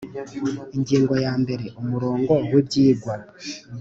[0.77, 3.13] Ingingo ya mbere Umurongo w Ibyingwa